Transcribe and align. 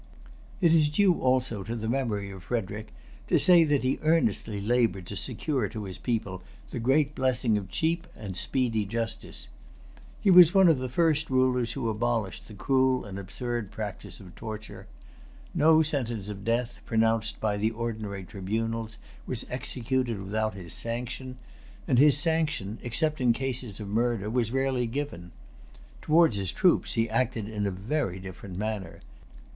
It 0.61 0.73
is 0.73 0.89
due 0.89 1.19
also 1.21 1.61
to 1.61 1.75
the 1.75 1.87
memory 1.87 2.31
of 2.31 2.41
Frederic 2.41 2.91
to 3.27 3.37
say 3.37 3.63
that 3.65 3.83
he 3.83 3.99
earnestly 4.01 4.59
labored 4.59 5.05
to 5.05 5.15
secure 5.15 5.69
to 5.69 5.83
his 5.83 5.99
people 5.99 6.41
the 6.71 6.79
great 6.79 7.13
blessing 7.13 7.55
of 7.55 7.69
cheap 7.69 8.07
and 8.15 8.35
speedy 8.35 8.83
justice. 8.83 9.47
He 10.19 10.31
was 10.31 10.55
one 10.55 10.67
of 10.69 10.79
the 10.79 10.89
first 10.89 11.29
rulers 11.29 11.73
who 11.73 11.87
abolished 11.87 12.47
the 12.47 12.55
cruel 12.55 13.05
and 13.05 13.19
absurd 13.19 13.69
practice 13.69 14.19
of 14.19 14.33
torture. 14.33 14.87
No 15.53 15.83
sentence 15.83 16.29
of 16.29 16.43
death, 16.43 16.81
pronounced 16.87 17.39
by 17.39 17.57
the 17.57 17.69
ordinary 17.69 18.23
tribunals, 18.23 18.97
was 19.27 19.45
executed 19.51 20.19
without 20.19 20.55
his 20.55 20.73
sanction; 20.73 21.37
and 21.87 21.99
his 21.99 22.17
sanction, 22.17 22.79
except 22.81 23.21
in 23.21 23.33
cases 23.33 23.79
of 23.79 23.87
murder, 23.87 24.31
was 24.31 24.51
rarely 24.51 24.87
given. 24.87 25.31
Towards 26.01 26.37
his 26.37 26.51
troops 26.51 26.95
he 26.95 27.07
acted 27.07 27.47
in 27.47 27.67
a 27.67 27.69
very 27.69 28.17
different 28.19 28.57
manner. 28.57 29.01